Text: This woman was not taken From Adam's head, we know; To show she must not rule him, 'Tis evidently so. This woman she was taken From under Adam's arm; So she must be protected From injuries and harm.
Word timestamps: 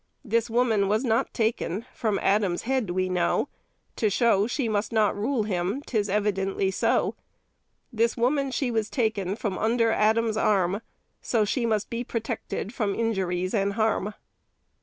This 0.25 0.49
woman 0.49 0.87
was 0.87 1.03
not 1.03 1.31
taken 1.31 1.85
From 1.93 2.17
Adam's 2.23 2.63
head, 2.63 2.89
we 2.89 3.07
know; 3.07 3.49
To 3.97 4.09
show 4.09 4.47
she 4.47 4.67
must 4.67 4.91
not 4.91 5.15
rule 5.15 5.43
him, 5.43 5.83
'Tis 5.85 6.09
evidently 6.09 6.71
so. 6.71 7.13
This 7.93 8.17
woman 8.17 8.49
she 8.49 8.71
was 8.71 8.89
taken 8.89 9.35
From 9.35 9.59
under 9.59 9.91
Adam's 9.91 10.37
arm; 10.37 10.81
So 11.21 11.45
she 11.45 11.67
must 11.67 11.91
be 11.91 12.03
protected 12.03 12.73
From 12.73 12.95
injuries 12.95 13.53
and 13.53 13.73
harm. 13.73 14.15